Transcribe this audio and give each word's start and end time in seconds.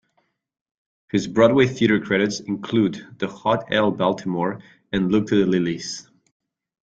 His 1.11 1.27
Broadway 1.27 1.67
theatre 1.67 1.99
credits 1.99 2.39
include 2.39 3.05
"The 3.19 3.27
Hot 3.27 3.65
L 3.71 3.91
Baltimore" 3.91 4.59
and 4.91 5.11
"Look 5.11 5.27
to 5.27 5.37
the 5.37 5.45
Lilies". 5.45 6.09